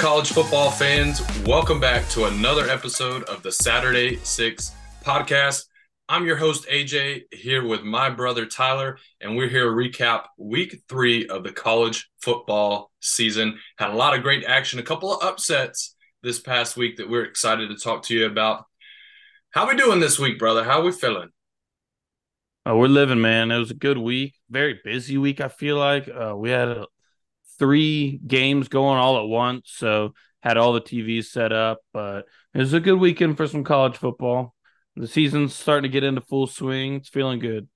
[0.00, 1.20] College football fans?
[1.44, 4.72] Welcome back to another episode of the Saturday Six
[5.04, 5.66] podcast.
[6.08, 10.80] I'm your host, AJ, here with my brother, Tyler, and we're here to recap week
[10.88, 13.58] three of the college football season.
[13.76, 17.24] Had a lot of great action, a couple of upsets this past week that we're
[17.24, 18.64] excited to talk to you about.
[19.50, 20.64] How we doing this week, brother?
[20.64, 21.28] How we feeling?
[22.64, 23.50] Oh, we're living, man.
[23.50, 25.42] It was a good week, very busy week.
[25.42, 26.86] I feel like uh, we had a,
[27.60, 31.78] three games going all at once, so had all the TVs set up.
[31.92, 32.24] But
[32.54, 34.56] it was a good weekend for some college football.
[34.96, 36.94] The season's starting to get into full swing.
[36.94, 37.68] It's feeling good.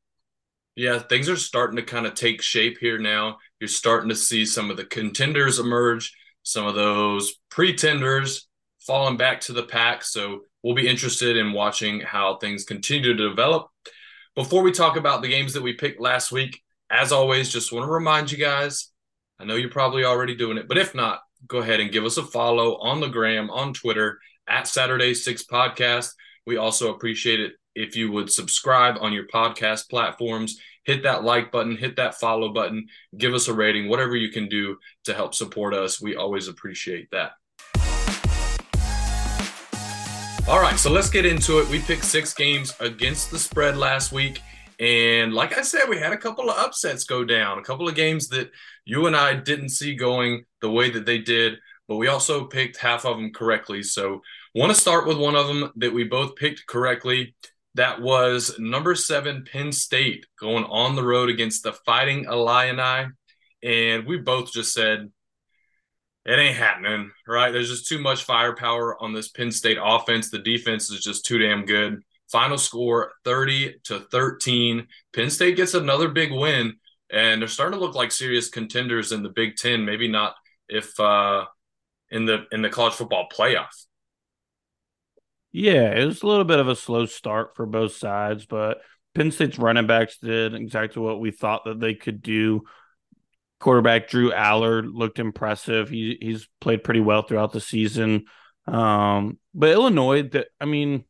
[0.75, 3.37] Yeah, things are starting to kind of take shape here now.
[3.61, 8.49] You're starting to see some of the contenders emerge, some of those pretenders
[8.81, 10.03] falling back to the pack.
[10.03, 13.69] So we'll be interested in watching how things continue to develop.
[14.35, 17.87] Before we talk about the games that we picked last week, as always, just want
[17.87, 18.91] to remind you guys
[19.41, 22.17] I know you're probably already doing it, but if not, go ahead and give us
[22.19, 26.11] a follow on the gram, on Twitter at Saturday Six Podcast.
[26.47, 31.51] We also appreciate it if you would subscribe on your podcast platforms, hit that like
[31.51, 35.35] button, hit that follow button, give us a rating, whatever you can do to help
[35.35, 36.01] support us.
[36.01, 37.33] We always appreciate that.
[40.47, 41.69] All right, so let's get into it.
[41.69, 44.41] We picked six games against the spread last week.
[44.81, 47.95] And like I said, we had a couple of upsets go down, a couple of
[47.95, 48.51] games that
[48.85, 51.59] you and I didn't see going the way that they did,
[51.89, 53.83] but we also picked half of them correctly.
[53.83, 54.21] So,
[54.55, 57.35] want to start with one of them that we both picked correctly.
[57.75, 63.11] That was number seven, Penn State, going on the road against the Fighting Illini.
[63.65, 65.11] And we both just said,
[66.27, 67.51] it ain't happening, right?
[67.51, 70.31] There's just too much firepower on this Penn State offense.
[70.31, 72.01] The defense is just too damn good.
[72.35, 74.89] Final score 30 to 13.
[75.15, 76.75] Penn State gets another big win,
[77.09, 79.85] and they're starting to look like serious contenders in the Big Ten.
[79.85, 80.35] Maybe not
[80.69, 81.45] if uh,
[82.11, 83.69] in the in the college football playoff.
[85.53, 88.79] Yeah, it was a little bit of a slow start for both sides, but
[89.15, 92.63] Penn State's running backs did exactly what we thought that they could do.
[93.61, 95.89] Quarterback Drew Allar looked impressive.
[95.89, 98.25] He he's played pretty well throughout the season.
[98.67, 101.05] Um, but Illinois, that I mean,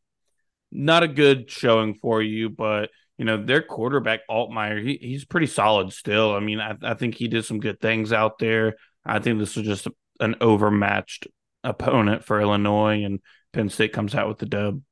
[0.74, 5.46] not a good showing for you, but you know, their quarterback Altmyer, he, he's pretty
[5.46, 6.34] solid still.
[6.34, 8.74] I mean, I, I think he did some good things out there.
[9.06, 9.86] I think this was just
[10.20, 11.28] an overmatched
[11.62, 13.20] opponent for Illinois, and
[13.52, 14.82] Penn State comes out with the dub.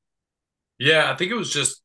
[0.79, 1.83] Yeah, I think it was just,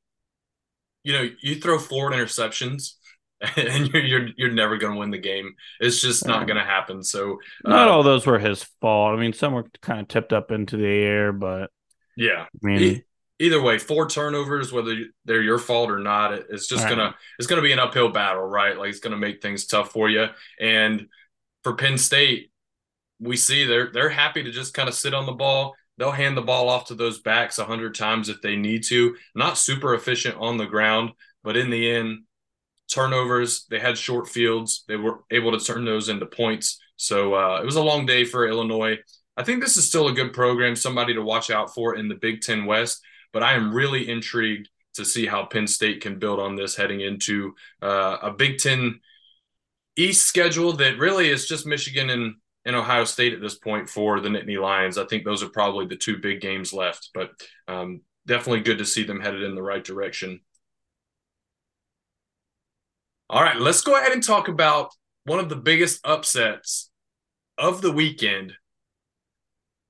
[1.04, 2.94] you know, you throw four interceptions
[3.56, 5.54] and you're you're, you're never going to win the game.
[5.80, 7.04] It's just not going to happen.
[7.04, 9.18] So not uh, all those were his fault.
[9.18, 11.70] I mean, some were kind of tipped up into the air, but
[12.16, 13.04] yeah, I mean,
[13.40, 16.90] either way, four turnovers, whether they're your fault or not, it's just right.
[16.90, 18.78] gonna it's gonna be an uphill battle, right?
[18.78, 20.28] Like it's gonna make things tough for you.
[20.60, 21.08] And
[21.64, 22.52] for Penn State,
[23.20, 25.76] we see they're they're happy to just kind of sit on the ball.
[25.98, 29.16] They'll hand the ball off to those backs a hundred times if they need to.
[29.36, 31.12] Not super efficient on the ground,
[31.44, 32.20] but in the end,
[32.92, 33.66] turnovers.
[33.70, 34.84] They had short fields.
[34.88, 36.80] They were able to turn those into points.
[36.98, 38.98] So uh, it was a long day for Illinois.
[39.36, 42.16] I think this is still a good program, somebody to watch out for in the
[42.16, 43.02] Big Ten West
[43.38, 47.02] but I am really intrigued to see how Penn State can build on this heading
[47.02, 47.54] into
[47.84, 49.00] uh, a Big Ten
[49.96, 54.20] East schedule that really is just Michigan and, and Ohio State at this point for
[54.20, 54.98] the Nittany Lions.
[54.98, 57.30] I think those are probably the two big games left, but
[57.68, 60.40] um, definitely good to see them headed in the right direction.
[63.30, 66.90] All right, let's go ahead and talk about one of the biggest upsets
[67.56, 68.54] of the weekend.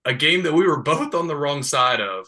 [0.04, 2.28] A game that we were both on the wrong side of.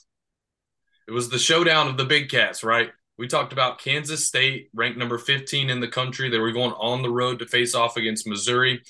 [1.10, 2.92] It was the showdown of the big cats, right?
[3.18, 6.30] We talked about Kansas State, ranked number 15 in the country.
[6.30, 8.84] They were going on the road to face off against Missouri.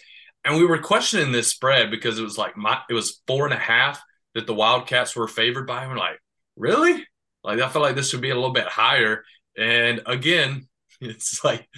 [0.43, 3.53] And we were questioning this spread because it was like my, it was four and
[3.53, 4.01] a half
[4.35, 5.87] that the Wildcats were favored by.
[5.87, 6.19] We're like,
[6.57, 7.07] really?
[7.41, 9.23] Like I feel like this should be a little bit higher.
[9.57, 10.67] And again,
[10.99, 11.69] it's like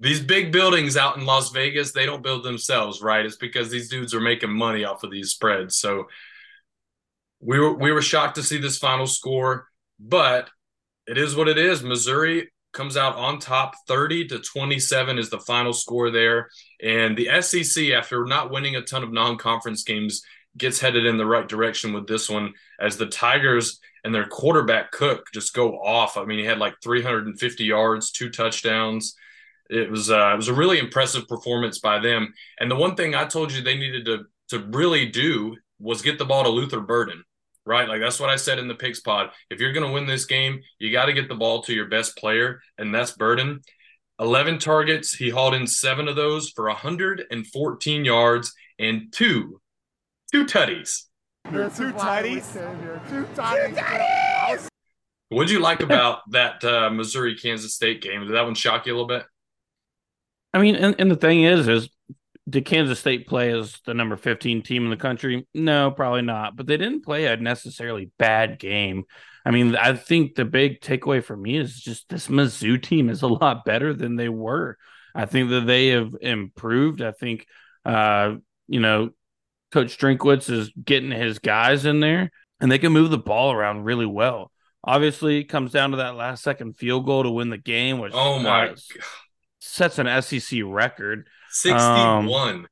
[0.00, 3.24] these big buildings out in Las Vegas, they don't build themselves, right?
[3.24, 5.78] It's because these dudes are making money off of these spreads.
[5.78, 6.08] So
[7.40, 9.66] we were we were shocked to see this final score,
[9.98, 10.50] but
[11.06, 11.82] it is what it is.
[11.82, 16.50] Missouri comes out on top 30 to 27 is the final score there
[16.82, 20.22] and the SEC after not winning a ton of non-conference games
[20.58, 24.92] gets headed in the right direction with this one as the Tigers and their quarterback
[24.92, 26.16] Cook just go off.
[26.16, 29.16] I mean, he had like 350 yards, two touchdowns.
[29.68, 32.32] It was uh, it was a really impressive performance by them.
[32.60, 36.18] And the one thing I told you they needed to to really do was get
[36.18, 37.24] the ball to Luther Burden,
[37.64, 37.88] right?
[37.88, 39.30] Like that's what I said in the picks pod.
[39.50, 41.86] If you're going to win this game, you got to get the ball to your
[41.86, 43.60] best player, and that's Burden.
[44.18, 45.14] 11 targets.
[45.14, 49.60] He hauled in seven of those for 114 yards and two
[50.32, 51.02] two tutties.
[51.52, 52.52] You're two tutties.
[53.08, 54.68] Two tutties.
[55.28, 58.20] What'd you like about that uh, Missouri Kansas State game?
[58.22, 59.24] Did that one shock you a little bit?
[60.52, 61.88] I mean, and, and the thing is, is
[62.48, 65.46] did Kansas State play as the number 15 team in the country?
[65.52, 66.56] No, probably not.
[66.56, 69.04] But they didn't play a necessarily bad game.
[69.44, 73.22] I mean, I think the big takeaway for me is just this Mizzou team is
[73.22, 74.76] a lot better than they were.
[75.14, 77.00] I think that they have improved.
[77.00, 77.46] I think,
[77.84, 78.34] uh,
[78.68, 79.10] you know,
[79.72, 83.84] Coach Drinkwitz is getting his guys in there and they can move the ball around
[83.84, 84.50] really well.
[84.84, 88.12] Obviously, it comes down to that last second field goal to win the game, which
[88.14, 88.76] oh my uh,
[89.58, 91.28] sets an SEC record.
[91.60, 92.54] 61.
[92.54, 92.66] Um,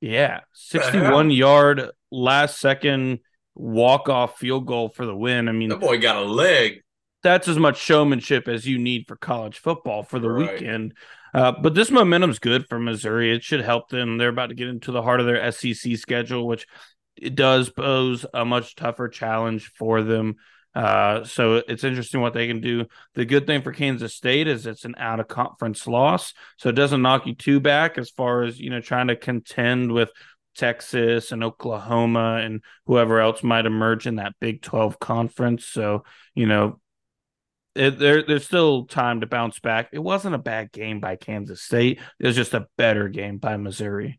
[0.00, 3.20] yeah, 61 yard last second
[3.54, 5.48] walk off field goal for the win.
[5.48, 6.82] I mean, that boy got a leg.
[7.22, 10.52] That's as much showmanship as you need for college football for the right.
[10.54, 10.94] weekend.
[11.34, 13.34] Uh, but this momentum's good for Missouri.
[13.34, 14.16] It should help them.
[14.16, 16.66] They're about to get into the heart of their SEC schedule, which
[17.16, 20.36] it does pose a much tougher challenge for them.
[20.74, 22.86] Uh, so it's interesting what they can do.
[23.14, 26.76] The good thing for Kansas State is it's an out of conference loss, so it
[26.76, 30.10] doesn't knock you too back as far as you know trying to contend with
[30.54, 35.66] Texas and Oklahoma and whoever else might emerge in that Big Twelve conference.
[35.66, 36.80] So you know.
[37.76, 39.90] It, there, there's still time to bounce back.
[39.92, 42.00] It wasn't a bad game by Kansas State.
[42.18, 44.18] It was just a better game by Missouri.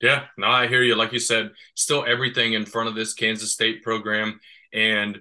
[0.00, 0.94] Yeah, no, I hear you.
[0.94, 4.38] Like you said, still everything in front of this Kansas State program.
[4.72, 5.18] And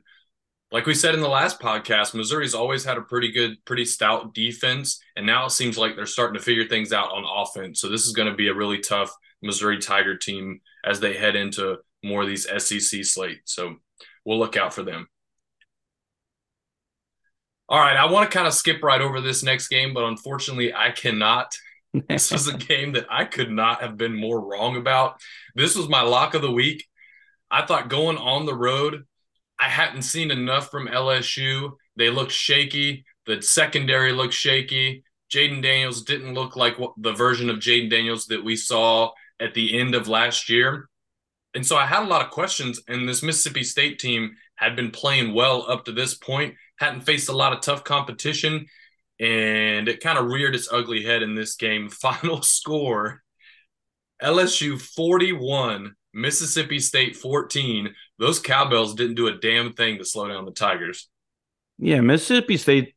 [0.73, 4.33] like we said in the last podcast, Missouri's always had a pretty good, pretty stout
[4.33, 7.79] defense, and now it seems like they're starting to figure things out on offense.
[7.79, 11.35] So this is going to be a really tough Missouri Tiger team as they head
[11.35, 13.41] into more of these SEC slate.
[13.45, 13.75] So
[14.25, 15.07] we'll look out for them.
[17.69, 20.73] All right, I want to kind of skip right over this next game, but unfortunately,
[20.73, 21.55] I cannot.
[22.09, 25.21] this is a game that I could not have been more wrong about.
[25.53, 26.87] This was my lock of the week.
[27.51, 29.03] I thought going on the road
[29.63, 31.71] I hadn't seen enough from LSU.
[31.95, 33.06] They looked shaky.
[33.25, 35.06] The secondary looked shaky.
[35.33, 39.54] Jayden Daniels didn't look like what, the version of Jayden Daniels that we saw at
[39.54, 40.89] the end of last year.
[41.56, 44.92] And so I had a lot of questions, and this Mississippi State team had been
[44.92, 48.65] playing well up to this point, hadn't faced a lot of tough competition,
[49.21, 51.88] and it kind of reared its ugly head in this game.
[52.01, 53.24] Final score
[54.21, 57.94] LSU 41, Mississippi State 14.
[58.19, 61.10] Those cowbells didn't do a damn thing to slow down the Tigers.
[61.77, 62.95] Yeah, Mississippi State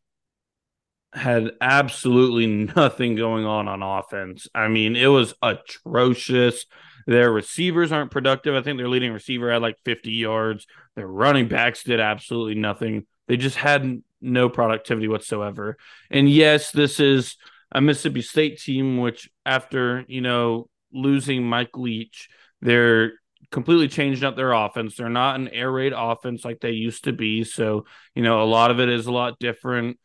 [1.13, 4.47] had absolutely nothing going on on offense.
[4.55, 6.67] I mean, it was atrocious.
[7.07, 8.55] Their receivers aren't productive.
[8.55, 10.67] I think their leading receiver had like 50 yards.
[10.97, 13.07] Their running backs did absolutely nothing.
[13.29, 15.77] They just had no productivity whatsoever.
[16.11, 17.37] And yes, this is
[17.73, 22.29] a Mississippi State team, which after, you know, losing Mike Leach,
[22.61, 23.13] they're
[23.51, 24.97] completely changed up their offense.
[24.97, 27.45] They're not an air raid offense like they used to be.
[27.45, 29.99] So, you know, a lot of it is a lot different.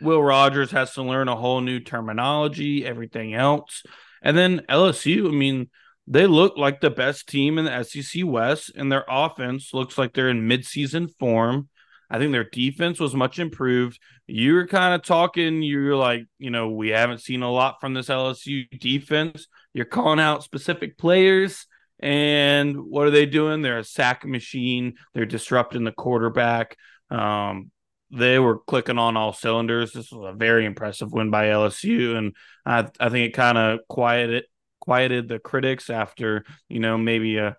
[0.00, 3.82] Will Rogers has to learn a whole new terminology, everything else.
[4.22, 5.70] And then LSU, I mean,
[6.06, 10.14] they look like the best team in the SEC West, and their offense looks like
[10.14, 11.68] they're in midseason form.
[12.10, 14.00] I think their defense was much improved.
[14.26, 17.92] You were kind of talking, you're like, you know, we haven't seen a lot from
[17.92, 19.46] this LSU defense.
[19.74, 21.66] You're calling out specific players.
[22.00, 23.62] And what are they doing?
[23.62, 24.94] They're a sack machine.
[25.14, 26.76] They're disrupting the quarterback.
[27.10, 27.70] Um,
[28.10, 29.92] they were clicking on all cylinders.
[29.92, 33.80] This was a very impressive win by LSU, and I, I think it kind of
[33.88, 34.44] quieted
[34.80, 37.56] quieted the critics after you know maybe a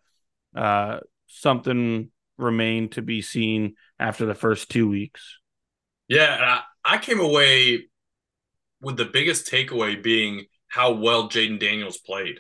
[0.56, 5.38] uh, something remained to be seen after the first two weeks.
[6.08, 7.86] Yeah, I, I came away
[8.82, 12.40] with the biggest takeaway being how well Jayden Daniels played.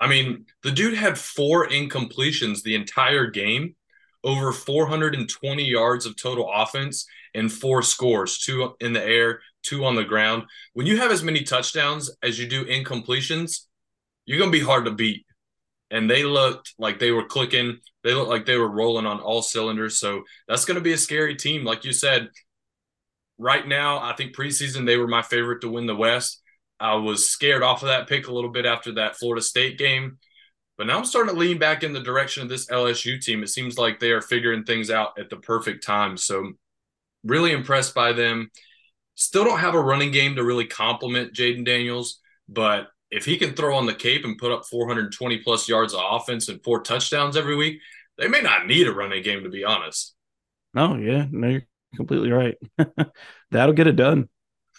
[0.00, 3.74] I mean, the dude had four incompletions the entire game,
[4.22, 9.96] over 420 yards of total offense, and four scores two in the air, two on
[9.96, 10.44] the ground.
[10.72, 13.60] When you have as many touchdowns as you do incompletions,
[14.26, 15.24] you're going to be hard to beat.
[15.90, 17.78] And they looked like they were clicking.
[18.04, 19.98] They looked like they were rolling on all cylinders.
[19.98, 21.64] So that's going to be a scary team.
[21.64, 22.28] Like you said,
[23.38, 26.42] right now, I think preseason they were my favorite to win the West.
[26.80, 30.18] I was scared off of that pick a little bit after that Florida State game.
[30.76, 33.42] But now I'm starting to lean back in the direction of this LSU team.
[33.42, 36.16] It seems like they are figuring things out at the perfect time.
[36.16, 36.52] So,
[37.24, 38.50] really impressed by them.
[39.16, 43.54] Still don't have a running game to really complement Jayden Daniels, but if he can
[43.54, 47.36] throw on the cape and put up 420 plus yards of offense and four touchdowns
[47.36, 47.80] every week,
[48.16, 50.14] they may not need a running game, to be honest.
[50.76, 51.26] Oh, yeah.
[51.30, 51.66] No, you're
[51.96, 52.56] completely right.
[53.50, 54.28] That'll get it done.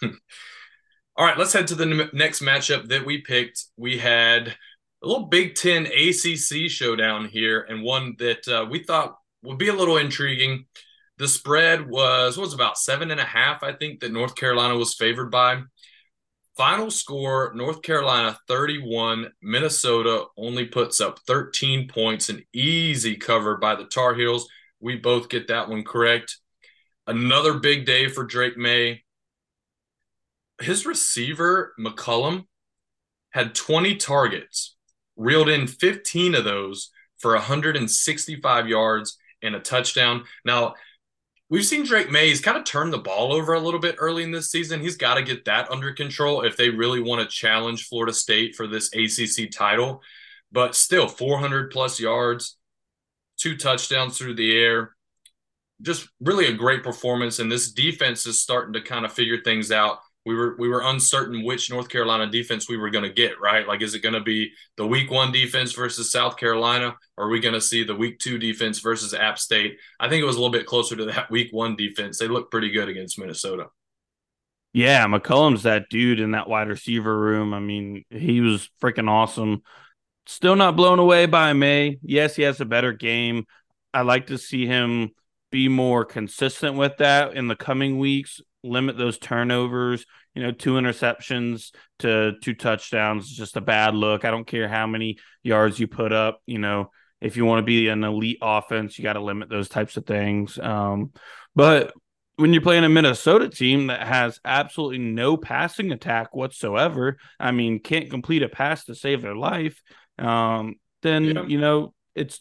[1.20, 3.66] All right, let's head to the next matchup that we picked.
[3.76, 4.56] We had
[5.02, 9.68] a little Big Ten ACC showdown here, and one that uh, we thought would be
[9.68, 10.64] a little intriguing.
[11.18, 14.94] The spread was was about seven and a half, I think, that North Carolina was
[14.94, 15.60] favored by.
[16.56, 23.74] Final score North Carolina 31, Minnesota only puts up 13 points, an easy cover by
[23.74, 24.48] the Tar Heels.
[24.80, 26.38] We both get that one correct.
[27.06, 29.02] Another big day for Drake Maye.
[30.60, 32.44] His receiver, McCollum,
[33.30, 34.76] had 20 targets,
[35.16, 40.24] reeled in 15 of those for 165 yards and a touchdown.
[40.44, 40.74] Now,
[41.48, 44.30] we've seen Drake Maye's kind of turn the ball over a little bit early in
[44.30, 44.80] this season.
[44.80, 48.54] He's got to get that under control if they really want to challenge Florida State
[48.54, 50.02] for this ACC title.
[50.52, 52.56] But still, 400 plus yards,
[53.38, 54.96] two touchdowns through the air.
[55.80, 57.38] Just really a great performance.
[57.38, 60.82] And this defense is starting to kind of figure things out we were we were
[60.82, 63.66] uncertain which North Carolina defense we were going to get, right?
[63.66, 67.30] Like, is it going to be the Week One defense versus South Carolina, or are
[67.30, 69.78] we going to see the Week Two defense versus App State?
[69.98, 72.18] I think it was a little bit closer to that Week One defense.
[72.18, 73.66] They looked pretty good against Minnesota.
[74.72, 77.54] Yeah, McCollum's that dude in that wide receiver room.
[77.54, 79.62] I mean, he was freaking awesome.
[80.26, 81.98] Still not blown away by Maye.
[82.02, 83.46] Yes, he has a better game.
[83.92, 85.10] I like to see him
[85.50, 90.04] be more consistent with that in the coming weeks limit those turnovers.
[90.34, 94.24] You know, two interceptions to two touchdowns is just a bad look.
[94.24, 96.40] I don't care how many yards you put up.
[96.46, 96.90] You know,
[97.20, 100.06] if you want to be an elite offense, you got to limit those types of
[100.06, 100.58] things.
[100.58, 101.12] Um,
[101.54, 101.92] but
[102.36, 107.80] when you're playing a Minnesota team that has absolutely no passing attack whatsoever, I mean,
[107.80, 109.82] can't complete a pass to save their life,
[110.18, 111.44] um, then yeah.
[111.46, 112.40] you know it's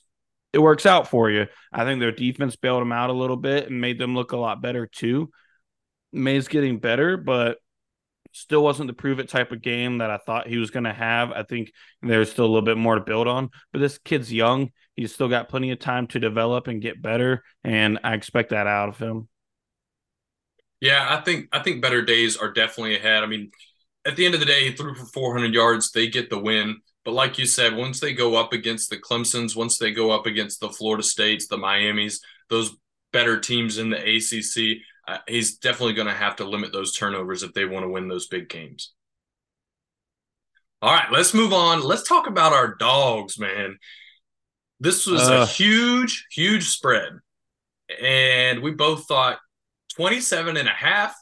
[0.54, 1.48] it works out for you.
[1.72, 4.38] I think their defense bailed them out a little bit and made them look a
[4.38, 5.30] lot better too.
[6.12, 7.58] Maye's getting better, but
[8.32, 10.94] still wasn't the prove it type of game that I thought he was going to
[10.94, 11.32] have.
[11.32, 14.72] I think there's still a little bit more to build on, but this kid's young.
[14.96, 18.68] He's still got plenty of time to develop and get better, and I expect that
[18.68, 19.28] out of him.
[20.82, 23.24] Yeah, I think I think better days are definitely ahead.
[23.24, 23.52] I mean,
[24.06, 25.92] at the end of the day, he threw for 400 yards.
[25.92, 26.78] They get the win.
[27.06, 30.26] But like you said, once they go up against the Clemsons, once they go up
[30.26, 32.76] against the Florida States, the Miamis, those
[33.12, 34.82] better teams in the ACC,
[35.28, 38.28] he's definitely going to have to limit those turnovers if they want to win those
[38.28, 38.94] big games.
[40.82, 41.84] All right, let's move on.
[41.84, 43.78] Let's talk about our dogs, man.
[44.80, 45.42] This was uh.
[45.42, 47.20] a huge, huge spread.
[48.02, 49.40] And we both thought
[49.96, 51.16] 27 and a half.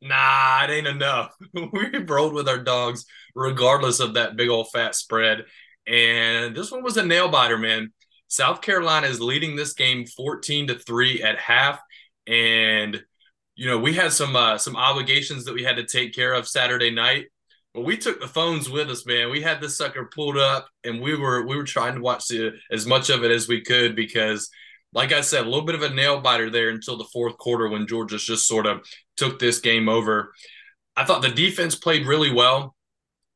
[0.00, 1.34] Nah, it ain't enough.
[1.72, 5.44] we rolled with our dogs regardless of that big old fat spread.
[5.86, 7.92] And this one was a nail biter, man.
[8.28, 11.78] South Carolina is leading this game 14 to 3 at half.
[12.26, 13.02] And
[13.56, 16.48] you know, we had some uh, some obligations that we had to take care of
[16.48, 17.26] Saturday night.
[17.72, 19.30] But we took the phones with us, man.
[19.30, 22.52] We had this sucker pulled up, and we were we were trying to watch the,
[22.70, 24.48] as much of it as we could because,
[24.92, 27.68] like I said, a little bit of a nail biter there until the fourth quarter
[27.68, 30.32] when Georgia just sort of took this game over.
[30.96, 32.76] I thought the defense played really well.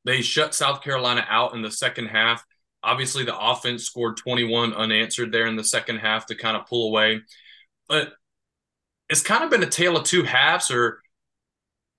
[0.04, 2.44] They shut South Carolina out in the second half.
[2.84, 6.88] Obviously, the offense scored 21 unanswered there in the second half to kind of pull
[6.88, 7.20] away.
[7.88, 8.12] But
[9.08, 11.00] it's kind of been a tale of two halves or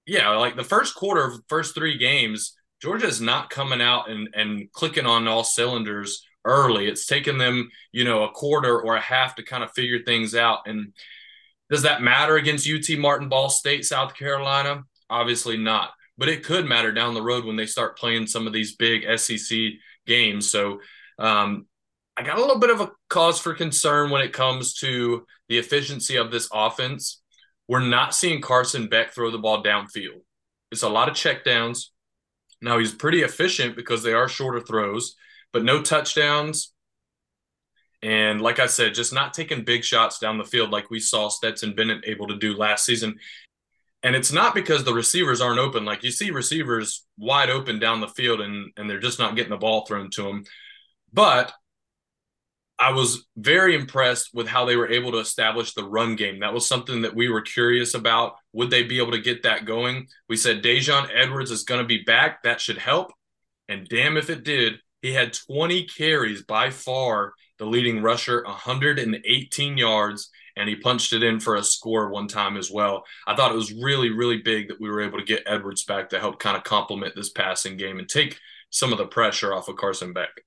[0.06, 4.30] yeah like the first quarter of first three games georgia is not coming out and
[4.34, 6.88] and clicking on all cylinders early.
[6.88, 10.34] It's taken them you know a quarter or a half to kind of figure things
[10.34, 10.60] out.
[10.66, 10.94] And
[11.70, 14.84] does that matter against ut martin ball state south carolina?
[15.10, 18.52] Obviously not but it could matter down the road when they start playing some of
[18.52, 19.58] these big sec
[20.06, 20.52] games.
[20.52, 20.82] So
[21.18, 21.66] um,
[22.20, 25.58] I got a little bit of a cause for concern when it comes to the
[25.58, 27.22] efficiency of this offense.
[27.70, 30.20] We're not seeing Carson Beck throw the ball downfield.
[30.70, 31.86] It's a lot of checkdowns.
[32.62, 35.16] Now he's pretty efficient because they are shorter throws,
[35.54, 36.74] but no touchdowns.
[38.02, 41.30] And like I said, just not taking big shots down the field like we saw
[41.30, 43.18] Stetson Bennett able to do last season.
[44.04, 45.86] And it's not because the receivers aren't open.
[45.86, 49.52] Like you see receivers wide open down the field and, and they're just not getting
[49.52, 50.44] the ball thrown to them.
[51.14, 51.54] But
[52.80, 56.40] I was very impressed with how they were able to establish the run game.
[56.40, 58.36] That was something that we were curious about.
[58.54, 60.08] Would they be able to get that going?
[60.30, 62.44] We said Daijun Edwards is going to be back.
[62.44, 63.12] That should help.
[63.68, 64.76] And damn if it did.
[65.02, 71.24] He had 20 carries by far, the leading rusher, 118 yards, and he punched it
[71.24, 73.04] in for a score one time as well.
[73.28, 76.10] I thought it was really, really big that we were able to get Edwards back
[76.10, 79.70] to help kind of complement this passing game and take some of the pressure off
[79.70, 80.44] of Carson Beck.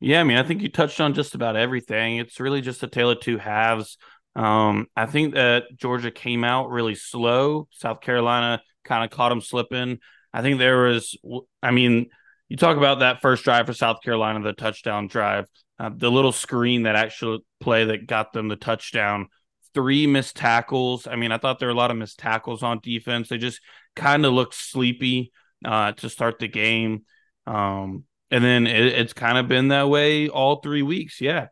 [0.00, 2.18] Yeah, I mean, I think you touched on just about everything.
[2.18, 3.96] It's really just a tale of two halves.
[4.34, 7.66] Um, I think that Georgia came out really slow.
[7.70, 9.98] South Carolina kind of caught them slipping.
[10.34, 11.16] I think there was,
[11.62, 12.08] I mean,
[12.50, 15.46] you talk about that first drive for South Carolina, the touchdown drive,
[15.78, 19.28] uh, the little screen that actual play that got them the touchdown.
[19.72, 21.06] Three missed tackles.
[21.06, 23.28] I mean, I thought there were a lot of missed tackles on defense.
[23.30, 23.60] They just
[23.94, 25.32] kind of looked sleepy
[25.64, 27.04] uh, to start the game.
[27.46, 31.20] Um, and then it, it's kind of been that way all three weeks.
[31.20, 31.48] Yeah.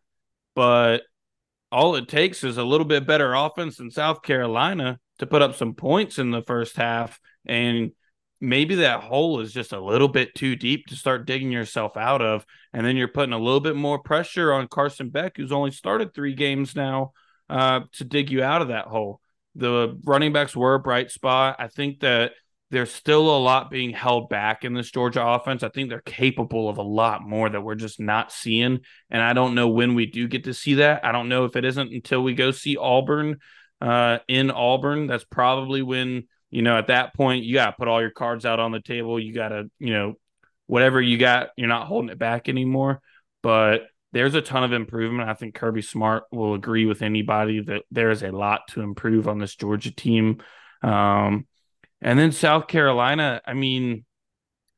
[0.55, 1.03] But
[1.71, 5.57] all it takes is a little bit better offense in South Carolina to put up
[5.57, 7.19] some points in the first half.
[7.47, 7.93] And
[8.41, 12.23] maybe that hole is just a little bit too deep to start digging yourself out
[12.23, 12.45] of.
[12.73, 16.15] And then you're putting a little bit more pressure on Carson Beck, who's only started
[16.15, 17.13] three games now,
[17.49, 19.21] uh, to dig you out of that hole.
[19.55, 21.57] The running backs were a bright spot.
[21.59, 22.33] I think that
[22.71, 25.63] there's still a lot being held back in this Georgia offense.
[25.63, 28.81] I think they're capable of a lot more that we're just not seeing.
[29.11, 31.05] And I don't know when we do get to see that.
[31.05, 33.39] I don't know if it isn't until we go see Auburn
[33.81, 35.07] uh, in Auburn.
[35.07, 38.45] That's probably when, you know, at that point, you got to put all your cards
[38.45, 39.21] out on the table.
[39.21, 40.15] You got to, you know,
[40.67, 43.01] whatever you got, you're not holding it back anymore.
[43.43, 45.29] But there's a ton of improvement.
[45.29, 49.29] I think Kirby Smart will agree with anybody that there is a lot to improve
[49.29, 50.41] on this Georgia team.
[50.83, 51.47] Um,
[52.05, 54.05] and then South Carolina, I mean,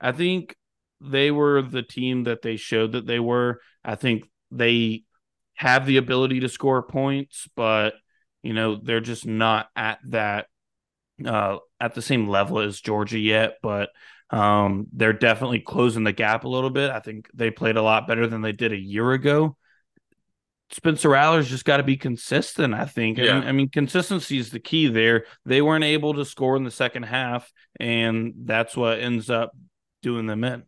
[0.01, 0.57] I think
[1.01, 3.61] they were the team that they showed that they were.
[3.85, 5.05] I think they
[5.57, 7.95] have the ability to score points, but
[8.43, 10.47] you know, they're just not at that
[11.25, 13.91] uh at the same level as Georgia yet, but
[14.31, 16.91] um they're definitely closing the gap a little bit.
[16.91, 19.57] I think they played a lot better than they did a year ago.
[20.71, 22.75] Spencer Rattler's just got to be consistent.
[22.75, 23.19] I think.
[23.19, 23.33] Yeah.
[23.33, 25.27] I, mean, I mean, consistency is the key there.
[25.45, 29.53] They weren't able to score in the second half, and that's what ends up
[30.03, 30.65] doing them in.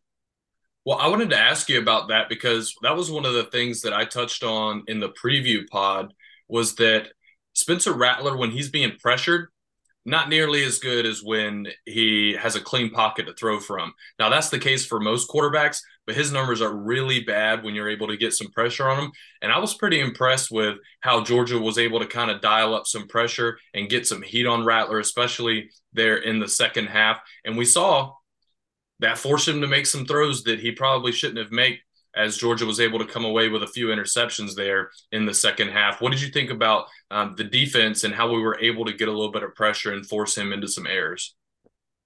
[0.84, 3.82] Well, I wanted to ask you about that because that was one of the things
[3.82, 6.14] that I touched on in the preview pod
[6.48, 7.08] was that
[7.52, 9.48] Spencer Rattler, when he's being pressured,
[10.04, 13.92] not nearly as good as when he has a clean pocket to throw from.
[14.18, 17.90] Now, that's the case for most quarterbacks, but his numbers are really bad when you're
[17.90, 19.12] able to get some pressure on him.
[19.42, 22.86] And I was pretty impressed with how Georgia was able to kind of dial up
[22.86, 27.20] some pressure and get some heat on Rattler, especially there in the second half.
[27.44, 28.12] And we saw
[29.00, 31.78] that forced him to make some throws that he probably shouldn't have made
[32.18, 35.68] as Georgia was able to come away with a few interceptions there in the second
[35.68, 36.00] half.
[36.00, 39.08] What did you think about um, the defense and how we were able to get
[39.08, 41.34] a little bit of pressure and force him into some errors?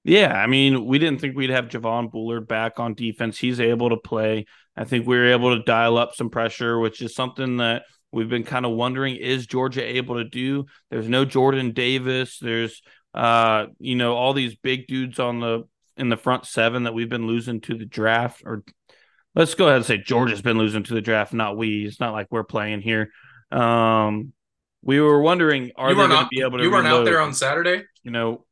[0.05, 3.39] Yeah, I mean, we didn't think we'd have Javon Bullard back on defense.
[3.39, 4.47] He's able to play.
[4.77, 8.29] I think we were able to dial up some pressure, which is something that we've
[8.29, 10.67] been kind of wondering is Georgia able to do?
[10.91, 12.39] There's no Jordan Davis.
[12.39, 12.83] There's
[13.15, 15.65] uh, you know, all these big dudes on the
[15.97, 18.65] in the front seven that we've been losing to the draft or
[19.35, 21.87] let's go ahead and say Georgia's been losing to the draft, not we.
[21.87, 23.11] It's not like we're playing here.
[23.51, 24.33] Um,
[24.83, 26.65] we were wondering, are you they going to be able to?
[26.65, 27.85] You weren't out there on Saturday.
[28.03, 28.45] You know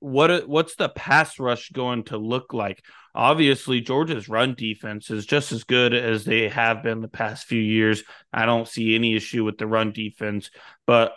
[0.00, 0.48] what?
[0.48, 2.84] What's the pass rush going to look like?
[3.14, 7.60] Obviously, Georgia's run defense is just as good as they have been the past few
[7.60, 8.04] years.
[8.32, 10.50] I don't see any issue with the run defense,
[10.86, 11.14] but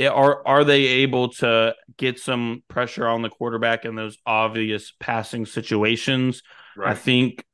[0.00, 5.46] are are they able to get some pressure on the quarterback in those obvious passing
[5.46, 6.42] situations?
[6.76, 6.90] Right.
[6.90, 7.44] I think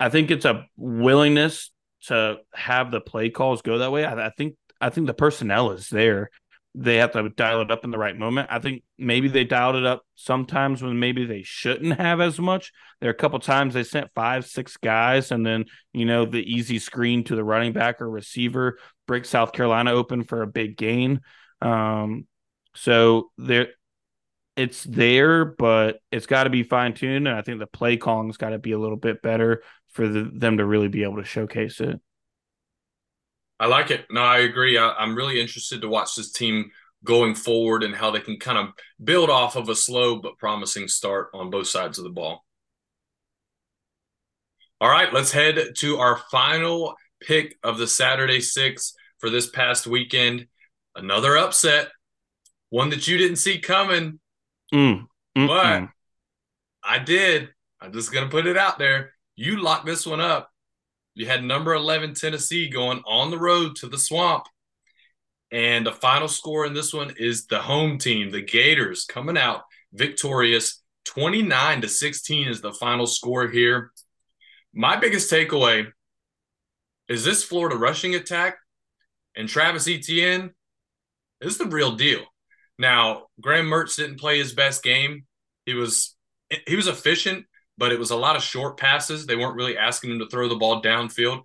[0.00, 1.70] I think it's a willingness
[2.06, 4.04] to have the play calls go that way.
[4.04, 6.30] I, I, think I think the personnel is there.
[6.76, 8.48] They have to dial it up in the right moment.
[8.50, 12.72] I think maybe they dialed it up sometimes when maybe they shouldn't have as much.
[13.00, 16.42] There are a couple times they sent five, six guys, and then you know the
[16.42, 20.76] easy screen to the running back or receiver breaks South Carolina open for a big
[20.76, 21.20] gain.
[21.62, 22.26] Um,
[22.74, 23.68] so there,
[24.56, 28.36] it's there, but it's got to be fine tuned, and I think the play calling's
[28.36, 31.24] got to be a little bit better for the, them to really be able to
[31.24, 32.00] showcase it.
[33.58, 34.06] I like it.
[34.10, 34.78] No, I agree.
[34.78, 36.70] I, I'm really interested to watch this team
[37.04, 38.68] going forward and how they can kind of
[39.02, 42.44] build off of a slow but promising start on both sides of the ball.
[44.80, 49.86] All right, let's head to our final pick of the Saturday Six for this past
[49.86, 50.46] weekend.
[50.96, 51.88] Another upset,
[52.70, 54.18] one that you didn't see coming,
[54.74, 55.88] mm, but
[56.82, 57.50] I did.
[57.80, 59.12] I'm just going to put it out there.
[59.36, 60.50] You locked this one up.
[61.14, 64.44] You had number 11 Tennessee going on the road to the swamp.
[65.50, 69.62] And the final score in this one is the home team, the Gators, coming out
[69.92, 73.92] victorious 29 to 16 is the final score here.
[74.72, 75.86] My biggest takeaway
[77.08, 78.56] is this Florida rushing attack
[79.36, 80.50] and Travis Etienne
[81.40, 82.22] is the real deal.
[82.78, 85.24] Now, Graham Mertz didn't play his best game.
[85.66, 86.16] He was
[86.66, 87.46] he was efficient,
[87.78, 89.26] but it was a lot of short passes.
[89.26, 91.42] They weren't really asking him to throw the ball downfield.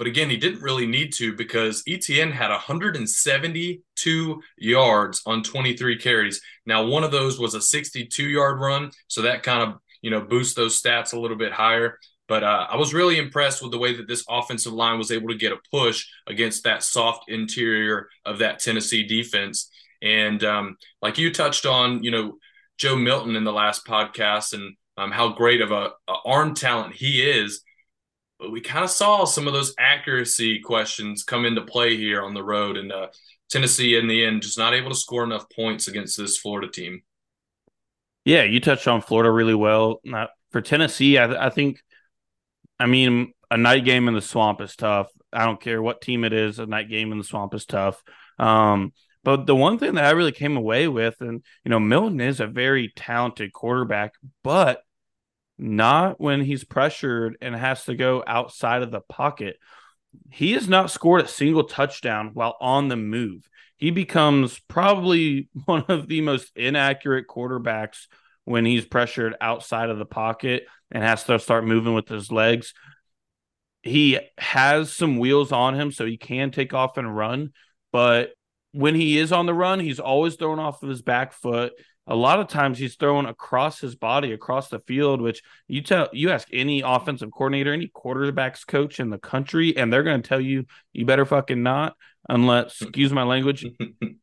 [0.00, 6.40] But again, he didn't really need to because Etienne had 172 yards on 23 carries.
[6.64, 8.92] Now, one of those was a 62 yard run.
[9.08, 11.98] So that kind of, you know, boosts those stats a little bit higher.
[12.28, 15.28] But uh, I was really impressed with the way that this offensive line was able
[15.28, 19.68] to get a push against that soft interior of that Tennessee defense.
[20.02, 22.38] And um, like you touched on, you know,
[22.78, 26.94] Joe Milton in the last podcast and um, how great of a, a arm talent
[26.94, 27.62] he is.
[28.38, 32.32] But we kind of saw some of those accuracy questions come into play here on
[32.32, 33.08] the road, and uh,
[33.50, 37.02] Tennessee in the end just not able to score enough points against this Florida team.
[38.24, 40.00] Yeah, you touched on Florida really well.
[40.04, 41.82] Not for Tennessee, I, I think.
[42.78, 45.08] I mean, a night game in the swamp is tough.
[45.32, 46.58] I don't care what team it is.
[46.58, 48.02] A night game in the swamp is tough.
[48.38, 52.20] Um, but the one thing that I really came away with, and you know, Milton
[52.20, 54.82] is a very talented quarterback, but
[55.58, 59.58] not when he's pressured and has to go outside of the pocket.
[60.30, 63.48] He has not scored a single touchdown while on the move.
[63.76, 68.06] He becomes probably one of the most inaccurate quarterbacks
[68.44, 72.72] when he's pressured outside of the pocket and has to start moving with his legs.
[73.82, 77.52] He has some wheels on him, so he can take off and run.
[77.92, 78.32] But
[78.72, 81.72] when he is on the run, he's always throwing off of his back foot.
[82.06, 86.08] A lot of times he's throwing across his body across the field which you tell
[86.12, 90.28] you ask any offensive coordinator any quarterbacks coach in the country and they're going to
[90.28, 91.94] tell you you better fucking not
[92.28, 93.64] unless excuse my language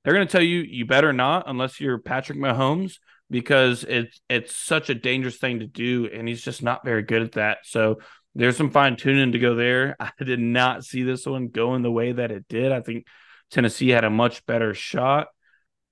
[0.03, 2.95] they're going to tell you you better not unless you're Patrick Mahomes
[3.29, 7.21] because it's it's such a dangerous thing to do and he's just not very good
[7.21, 7.59] at that.
[7.63, 7.99] So
[8.35, 9.95] there's some fine tuning to go there.
[9.99, 12.71] I did not see this one going the way that it did.
[12.71, 13.05] I think
[13.51, 15.27] Tennessee had a much better shot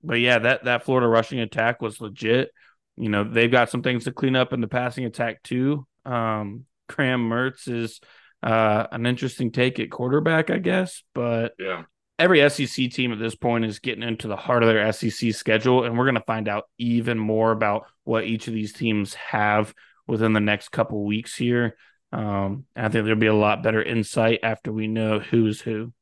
[0.06, 2.50] but yeah, that that Florida rushing attack was legit.
[2.96, 5.86] You know, they've got some things to clean up in the passing attack too.
[6.04, 8.00] Um, Graham Mertz is
[8.42, 11.82] uh, an interesting take at quarterback, I guess, but yeah.
[12.18, 15.84] Every SEC team at this point is getting into the heart of their SEC schedule,
[15.84, 19.74] and we're going to find out even more about what each of these teams have
[20.06, 21.76] within the next couple weeks here.
[22.12, 25.92] Um, I think there'll be a lot better insight after we know who's who.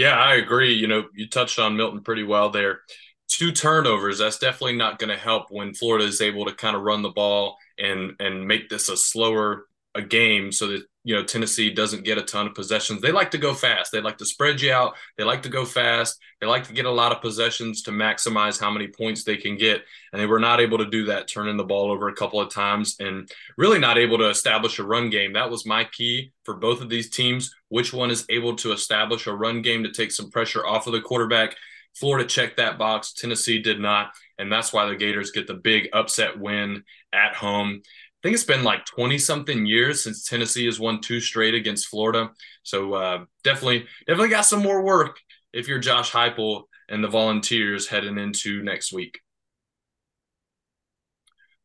[0.00, 0.72] Yeah, I agree.
[0.74, 2.80] You know, you touched on Milton pretty well there.
[3.28, 6.82] Two turnovers, that's definitely not going to help when Florida is able to kind of
[6.82, 11.24] run the ball and and make this a slower a game so that you know
[11.24, 13.00] Tennessee doesn't get a ton of possessions.
[13.00, 13.90] They like to go fast.
[13.92, 14.94] They like to spread you out.
[15.16, 16.18] They like to go fast.
[16.40, 19.56] They like to get a lot of possessions to maximize how many points they can
[19.56, 19.82] get.
[20.12, 22.52] And they were not able to do that, turning the ball over a couple of
[22.52, 25.32] times and really not able to establish a run game.
[25.32, 27.54] That was my key for both of these teams.
[27.68, 30.92] Which one is able to establish a run game to take some pressure off of
[30.92, 31.56] the quarterback?
[31.94, 33.12] Florida checked that box.
[33.12, 34.12] Tennessee did not.
[34.38, 37.82] And that's why the Gators get the big upset win at home.
[38.20, 41.88] I think it's been like 20 something years since Tennessee has won two straight against
[41.88, 42.30] Florida.
[42.62, 45.18] So uh, definitely, definitely got some more work
[45.54, 49.20] if you're Josh Heupel and the Volunteers heading into next week.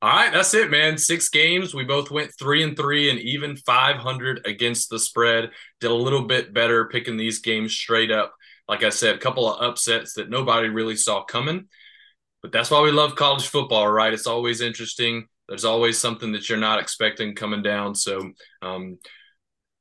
[0.02, 0.98] All right, that's it, man.
[0.98, 1.74] Six games.
[1.74, 5.50] We both went three and three and even 500 against the spread.
[5.82, 8.34] Did a little bit better picking these games straight up.
[8.68, 11.68] Like I said, a couple of upsets that nobody really saw coming.
[12.42, 14.14] But that's why we love college football, right?
[14.14, 15.28] It's always interesting.
[15.48, 17.96] There's always something that you're not expecting coming down.
[17.96, 18.32] So,
[18.62, 18.98] um,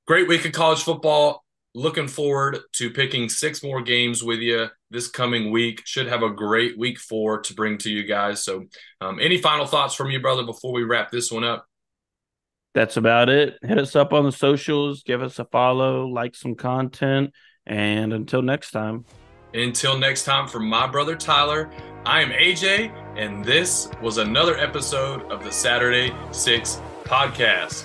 [0.06, 1.44] great week of college football.
[1.74, 5.82] Looking forward to picking six more games with you this coming week.
[5.84, 8.44] Should have a great week four to bring to you guys.
[8.44, 8.66] So,
[9.00, 11.66] um, any final thoughts from you, brother, before we wrap this one up?
[12.74, 13.58] That's about it.
[13.62, 17.32] Hit us up on the socials, give us a follow, like some content,
[17.66, 19.04] and until next time.
[19.54, 21.70] Until next time, from my brother Tyler,
[22.04, 27.84] I am AJ, and this was another episode of the Saturday Six Podcast.